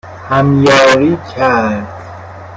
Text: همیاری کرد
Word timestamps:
همیاری 0.29 1.17
کرد 1.35 1.87